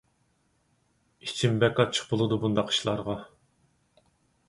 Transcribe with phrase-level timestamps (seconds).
[1.27, 3.19] ئىچىم بەك ئاچچىق بولىدۇ بۇنداق ئىشلارغا.